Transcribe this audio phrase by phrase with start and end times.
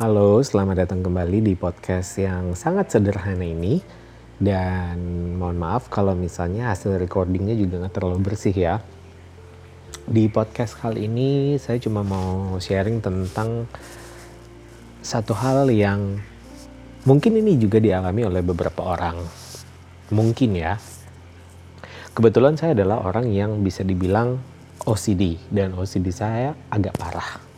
[0.00, 3.84] Halo, selamat datang kembali di podcast yang sangat sederhana ini.
[4.40, 4.96] Dan
[5.36, 8.80] mohon maaf kalau misalnya hasil recordingnya juga nggak terlalu bersih ya.
[10.08, 13.68] Di podcast kali ini saya cuma mau sharing tentang
[15.04, 16.16] satu hal yang
[17.04, 19.20] mungkin ini juga dialami oleh beberapa orang.
[20.16, 20.80] Mungkin ya.
[22.16, 24.40] Kebetulan saya adalah orang yang bisa dibilang
[24.80, 27.49] OCD dan OCD saya agak parah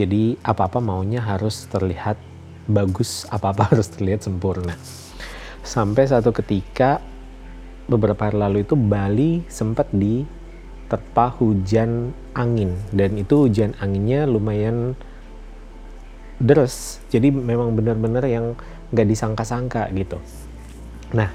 [0.00, 2.16] jadi apa-apa maunya harus terlihat
[2.64, 4.80] bagus, apa-apa harus terlihat sempurna.
[5.60, 7.04] Sampai satu ketika
[7.84, 14.96] beberapa hari lalu itu Bali sempat diterpa hujan angin dan itu hujan anginnya lumayan
[16.40, 17.04] deras.
[17.12, 18.56] Jadi memang benar-benar yang
[18.90, 20.16] nggak disangka-sangka gitu.
[21.12, 21.28] Nah,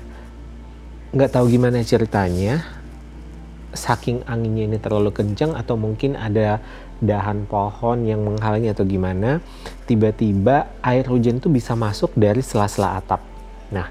[1.13, 2.65] nggak tahu gimana ceritanya
[3.75, 6.63] saking anginnya ini terlalu kencang atau mungkin ada
[7.03, 9.43] dahan pohon yang menghalangi atau gimana
[9.83, 13.19] tiba-tiba air hujan itu bisa masuk dari sela-sela atap.
[13.71, 13.87] Nah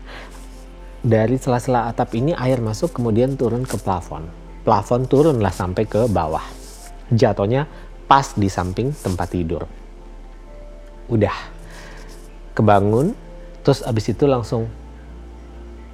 [1.04, 4.24] dari sela-sela atap ini air masuk kemudian turun ke plafon.
[4.64, 6.44] Plafon turunlah sampai ke bawah.
[7.12, 7.68] Jatuhnya
[8.08, 9.68] pas di samping tempat tidur.
[11.12, 11.52] Udah.
[12.56, 13.12] Kebangun
[13.60, 14.64] terus abis itu langsung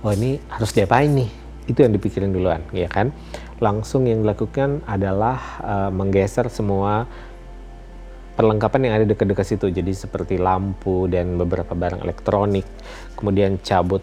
[0.07, 1.31] oh ini harus diapain nih?
[1.67, 3.11] Itu yang dipikirin duluan ya kan
[3.61, 7.05] langsung yang dilakukan adalah uh, menggeser semua
[8.35, 9.69] perlengkapan yang ada dekat-dekat situ.
[9.69, 12.65] Jadi seperti lampu dan beberapa barang elektronik
[13.13, 14.01] kemudian cabut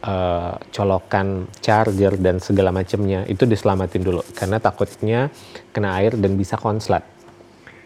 [0.00, 3.28] uh, colokan charger dan segala macamnya.
[3.28, 5.28] Itu diselamatin dulu karena takutnya
[5.76, 7.04] kena air dan bisa konslet.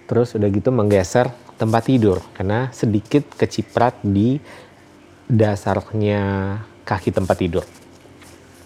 [0.07, 4.39] Terus udah gitu menggeser tempat tidur karena sedikit keciprat di
[5.27, 6.55] dasarnya
[6.87, 7.67] kaki tempat tidur.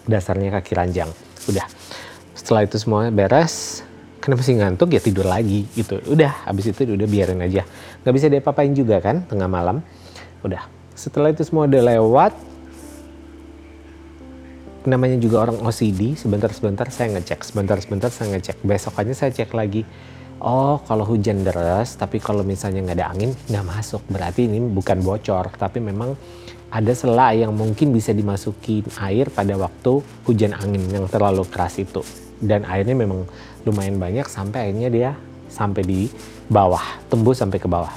[0.05, 1.09] Dasarnya kaki ranjang.
[1.49, 1.67] Udah
[2.43, 3.87] setelah itu semua beres
[4.19, 4.91] kenapa sih ngantuk?
[4.91, 5.99] Ya tidur lagi gitu.
[6.11, 7.63] Udah habis itu udah biarin aja.
[8.03, 9.79] Nggak bisa diapa-apain juga kan tengah malam.
[10.43, 10.67] Udah.
[10.91, 12.35] Setelah itu semua udah lewat
[14.83, 18.59] namanya juga orang OCD sebentar-sebentar saya ngecek sebentar-sebentar saya ngecek.
[18.67, 19.87] Besokannya saya cek lagi.
[20.43, 24.03] Oh kalau hujan deras tapi kalau misalnya nggak ada angin nggak masuk.
[24.11, 26.19] Berarti ini bukan bocor tapi memang
[26.67, 32.03] ada sela yang mungkin bisa dimasuki air pada waktu hujan angin yang terlalu keras itu
[32.43, 33.23] dan airnya memang
[33.63, 35.11] lumayan banyak sampai akhirnya dia
[35.47, 36.01] sampai di
[36.49, 37.93] bawah, tembus sampai ke bawah.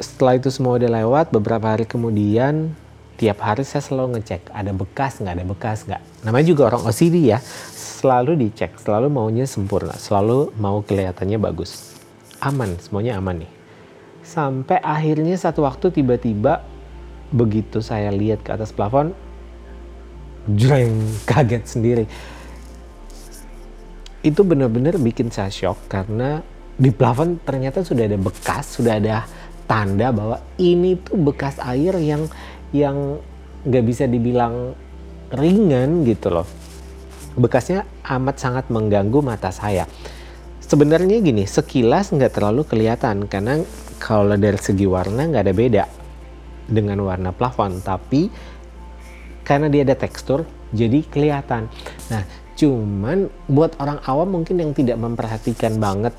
[0.00, 2.72] Setelah itu semua udah lewat, beberapa hari kemudian
[3.20, 6.02] tiap hari saya selalu ngecek ada bekas nggak ada bekas nggak.
[6.24, 7.38] Namanya juga orang OCD ya,
[8.00, 11.96] selalu dicek, selalu maunya sempurna, selalu mau kelihatannya bagus.
[12.40, 13.52] Aman, semuanya aman nih.
[14.24, 16.64] Sampai akhirnya satu waktu tiba-tiba
[17.28, 19.12] begitu saya lihat ke atas plafon,
[20.48, 20.94] jreng
[21.28, 22.04] kaget sendiri.
[24.20, 26.44] Itu benar-benar bikin saya shock karena
[26.80, 29.28] di plafon ternyata sudah ada bekas sudah ada
[29.68, 32.24] tanda bahwa ini tuh bekas air yang
[32.72, 33.20] yang
[33.68, 34.74] nggak bisa dibilang
[35.30, 36.48] ringan gitu loh.
[37.38, 39.86] Bekasnya amat sangat mengganggu mata saya.
[40.58, 43.62] Sebenarnya gini sekilas nggak terlalu kelihatan karena
[44.02, 45.84] kalau dari segi warna nggak ada beda
[46.66, 47.78] dengan warna plafon.
[47.78, 48.30] Tapi
[49.50, 51.66] karena dia ada tekstur jadi kelihatan.
[52.06, 52.22] Nah,
[52.54, 56.14] cuman buat orang awam mungkin yang tidak memperhatikan banget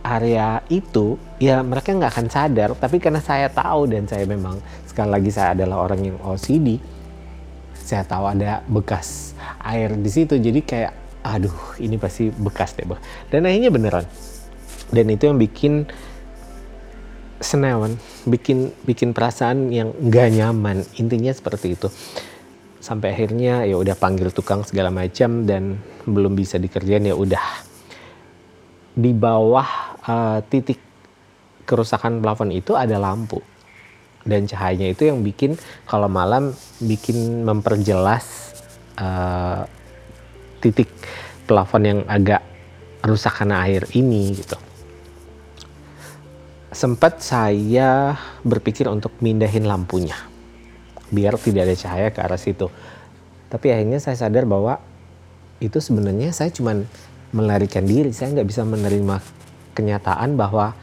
[0.00, 2.72] area itu, ya mereka nggak akan sadar.
[2.72, 6.80] Tapi karena saya tahu dan saya memang sekali lagi saya adalah orang yang OCD,
[7.76, 10.40] saya tahu ada bekas air di situ.
[10.40, 12.88] Jadi kayak, aduh ini pasti bekas deh,
[13.28, 14.08] Dan akhirnya beneran.
[14.88, 15.84] Dan itu yang bikin
[17.44, 20.82] senewan bikin bikin perasaan yang nggak nyaman.
[20.98, 21.92] Intinya seperti itu.
[22.80, 27.44] Sampai akhirnya ya udah panggil tukang segala macam dan belum bisa dikerjain ya udah.
[28.96, 29.68] Di bawah
[30.04, 30.80] uh, titik
[31.64, 33.40] kerusakan plafon itu ada lampu.
[34.24, 38.56] Dan cahayanya itu yang bikin kalau malam bikin memperjelas
[38.96, 39.68] uh,
[40.64, 40.88] titik
[41.44, 42.40] plafon yang agak
[43.04, 44.56] rusak karena air ini gitu
[46.74, 50.34] sempat saya berpikir untuk mindahin lampunya
[51.14, 52.66] biar tidak ada cahaya ke arah situ.
[53.46, 54.82] Tapi akhirnya saya sadar bahwa
[55.62, 56.74] itu sebenarnya saya cuma
[57.30, 58.10] melarikan diri.
[58.10, 59.22] Saya nggak bisa menerima
[59.78, 60.74] kenyataan bahwa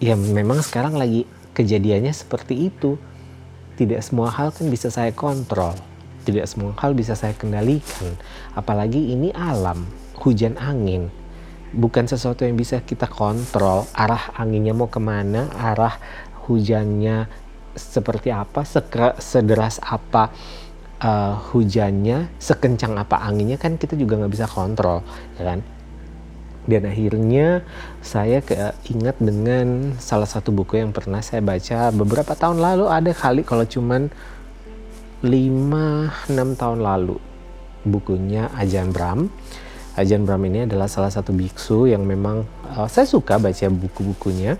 [0.00, 2.96] ya memang sekarang lagi kejadiannya seperti itu.
[3.74, 5.76] Tidak semua hal kan bisa saya kontrol.
[6.24, 8.16] Tidak semua hal bisa saya kendalikan.
[8.56, 9.84] Apalagi ini alam,
[10.16, 11.12] hujan angin
[11.74, 13.84] bukan sesuatu yang bisa kita kontrol.
[13.92, 15.98] Arah anginnya mau ke mana arah
[16.46, 17.26] hujannya
[17.74, 18.62] seperti apa
[19.18, 20.30] sederas apa
[21.02, 25.02] uh, hujannya sekencang apa anginnya kan kita juga nggak bisa kontrol
[25.36, 25.60] ya kan?
[26.64, 27.60] Dan akhirnya
[28.00, 33.44] saya keingat dengan salah satu buku yang pernah saya baca beberapa tahun lalu ada kali
[33.44, 34.08] kalau cuman
[35.20, 37.20] 5-6 tahun lalu
[37.84, 39.28] bukunya Ajan Bram
[39.94, 42.42] Ajan Bram ini adalah salah satu biksu yang memang
[42.74, 44.58] uh, saya suka baca buku-bukunya.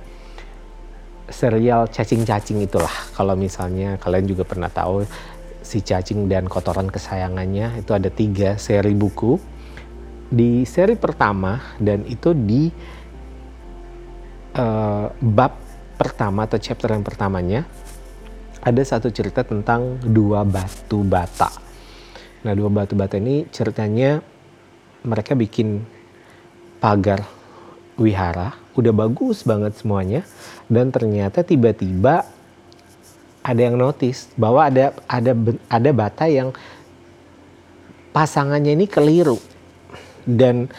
[1.26, 2.92] Serial cacing-cacing itulah.
[3.18, 5.02] Kalau misalnya kalian juga pernah tahu
[5.58, 9.34] si cacing dan kotoran kesayangannya itu ada tiga seri buku.
[10.30, 12.70] Di seri pertama dan itu di
[14.54, 15.58] uh, bab
[15.98, 17.66] pertama atau chapter yang pertamanya
[18.62, 21.50] ada satu cerita tentang dua batu bata.
[22.46, 24.33] Nah, dua batu bata ini ceritanya
[25.04, 25.84] mereka bikin
[26.80, 27.22] pagar
[28.00, 30.26] wihara, udah bagus banget semuanya.
[30.66, 32.26] Dan ternyata tiba-tiba
[33.44, 35.36] ada yang notice bahwa ada ada
[35.68, 36.50] ada bata yang
[38.16, 39.36] pasangannya ini keliru.
[40.24, 40.72] Dan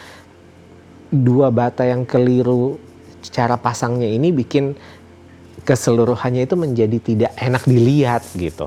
[1.06, 2.82] dua bata yang keliru
[3.30, 4.74] cara pasangnya ini bikin
[5.62, 8.66] keseluruhannya itu menjadi tidak enak dilihat gitu.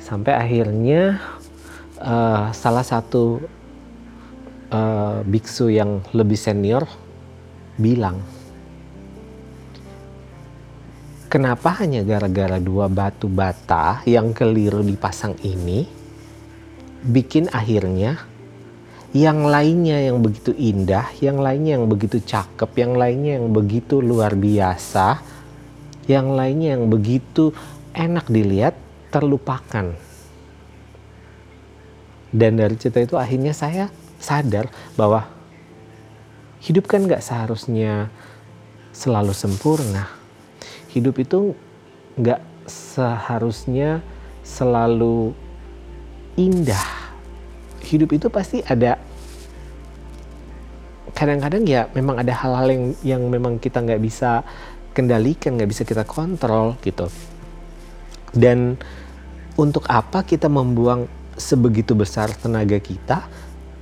[0.00, 1.20] Sampai akhirnya
[2.00, 3.40] uh, salah satu
[4.70, 6.86] uh, biksu yang lebih senior
[7.76, 8.22] bilang,
[11.28, 15.84] kenapa hanya gara-gara dua batu bata yang keliru dipasang ini
[17.06, 18.18] bikin akhirnya
[19.16, 24.36] yang lainnya yang begitu indah, yang lainnya yang begitu cakep, yang lainnya yang begitu luar
[24.36, 25.24] biasa,
[26.04, 27.54] yang lainnya yang begitu
[27.96, 28.76] enak dilihat
[29.08, 29.96] terlupakan.
[32.28, 33.88] Dan dari cerita itu akhirnya saya
[34.20, 35.28] sadar bahwa
[36.62, 38.08] hidup kan gak seharusnya
[38.90, 40.08] selalu sempurna.
[40.90, 41.52] Hidup itu
[42.16, 44.00] gak seharusnya
[44.42, 45.36] selalu
[46.34, 46.86] indah.
[47.86, 48.98] Hidup itu pasti ada
[51.16, 54.44] kadang-kadang ya memang ada hal-hal yang yang memang kita nggak bisa
[54.92, 57.08] kendalikan, nggak bisa kita kontrol gitu.
[58.36, 58.76] Dan
[59.56, 63.24] untuk apa kita membuang sebegitu besar tenaga kita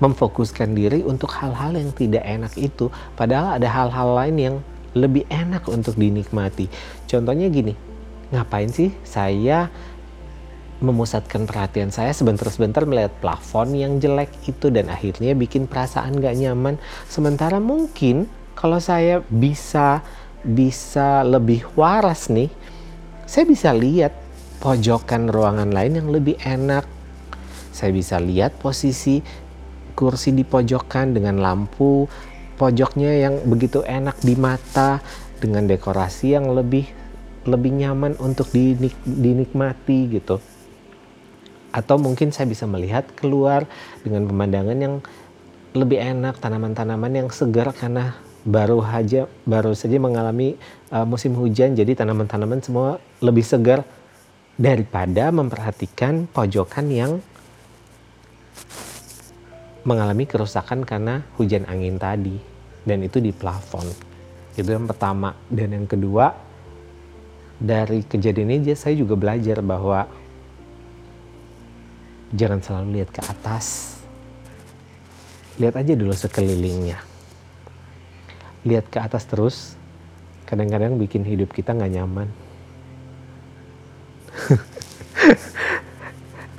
[0.03, 4.57] memfokuskan diri untuk hal-hal yang tidak enak itu, padahal ada hal-hal lain yang
[4.95, 6.71] lebih enak untuk dinikmati.
[7.11, 7.75] Contohnya gini,
[8.31, 9.71] ngapain sih saya
[10.83, 16.77] memusatkan perhatian saya sebentar-sebentar melihat plafon yang jelek itu dan akhirnya bikin perasaan gak nyaman.
[17.07, 18.27] Sementara mungkin
[18.59, 20.03] kalau saya bisa
[20.45, 22.53] bisa lebih waras nih,
[23.25, 24.13] saya bisa lihat
[24.61, 26.85] pojokan ruangan lain yang lebih enak.
[27.75, 29.19] Saya bisa lihat posisi
[29.95, 32.11] kursi di pojokan dengan lampu
[32.55, 35.03] pojoknya yang begitu enak di mata
[35.43, 36.87] dengan dekorasi yang lebih
[37.45, 40.41] lebih nyaman untuk dinik, dinikmati gitu.
[41.75, 43.69] Atau mungkin saya bisa melihat keluar
[44.01, 44.95] dengan pemandangan yang
[45.75, 48.15] lebih enak tanaman-tanaman yang segar karena
[48.47, 50.55] baru saja baru saja mengalami
[50.93, 53.83] uh, musim hujan jadi tanaman-tanaman semua lebih segar
[54.55, 57.13] daripada memperhatikan pojokan yang
[59.85, 62.37] mengalami kerusakan karena hujan angin tadi
[62.85, 63.85] dan itu di plafon
[64.57, 66.33] itu yang pertama dan yang kedua
[67.59, 70.07] dari kejadian ini saya juga belajar bahwa
[72.35, 73.97] jangan selalu lihat ke atas.
[75.63, 76.99] Lihat aja dulu sekelilingnya.
[78.67, 79.79] Lihat ke atas terus,
[80.51, 82.29] kadang-kadang bikin hidup kita nggak nyaman.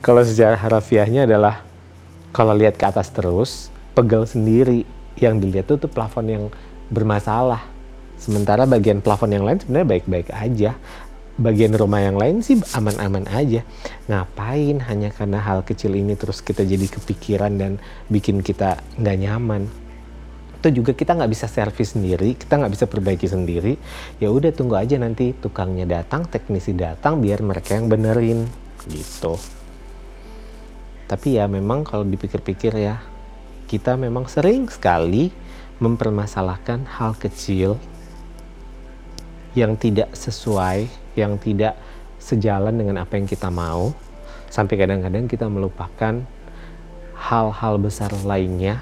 [0.06, 1.65] kalau secara harafiahnya adalah
[2.36, 4.84] kalau lihat ke atas terus, pegal sendiri.
[5.16, 6.44] Yang dilihat tuh, tuh plafon yang
[6.92, 7.64] bermasalah.
[8.20, 10.76] Sementara bagian plafon yang lain sebenarnya baik-baik aja
[11.36, 13.64] bagian rumah yang lain sih aman-aman aja.
[14.08, 17.72] Ngapain hanya karena hal kecil ini terus kita jadi kepikiran dan
[18.08, 19.68] bikin kita nggak nyaman.
[20.64, 23.76] Itu juga kita nggak bisa servis sendiri, kita nggak bisa perbaiki sendiri.
[24.18, 28.48] Ya udah tunggu aja nanti tukangnya datang, teknisi datang biar mereka yang benerin
[28.88, 29.36] gitu.
[31.06, 33.02] Tapi ya memang kalau dipikir-pikir ya
[33.66, 35.30] kita memang sering sekali
[35.78, 37.78] mempermasalahkan hal kecil
[39.58, 41.78] yang tidak sesuai yang tidak
[42.20, 43.94] sejalan dengan apa yang kita mau
[44.50, 46.26] sampai kadang-kadang kita melupakan
[47.16, 48.82] hal-hal besar lainnya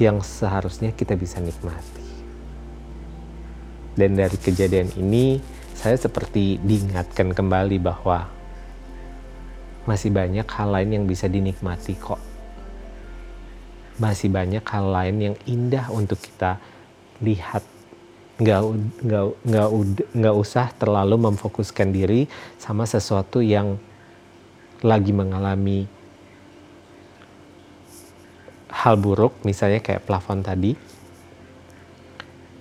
[0.00, 2.02] yang seharusnya kita bisa nikmati.
[3.92, 5.36] Dan dari kejadian ini
[5.76, 8.30] saya seperti diingatkan kembali bahwa
[9.84, 12.20] masih banyak hal lain yang bisa dinikmati kok.
[13.98, 16.58] Masih banyak hal lain yang indah untuk kita
[17.22, 17.62] lihat
[18.42, 18.62] nggak
[19.06, 19.68] nggak nggak
[20.18, 22.26] nggak usah terlalu memfokuskan diri
[22.58, 23.78] sama sesuatu yang
[24.82, 25.86] lagi mengalami
[28.72, 30.74] hal buruk, misalnya kayak plafon tadi,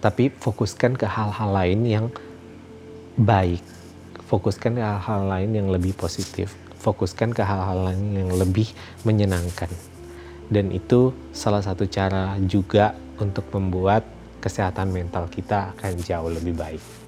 [0.04, 2.06] tapi fokuskan ke hal-hal lain yang
[3.18, 3.66] baik.
[4.30, 6.54] Fokuskan ke hal-hal lain yang lebih positif.
[6.82, 8.74] Fokuskan ke hal-hal yang lebih
[9.06, 9.70] menyenangkan.
[10.52, 14.04] Dan itu salah satu cara juga untuk membuat
[14.42, 17.01] kesehatan mental kita akan jauh lebih baik.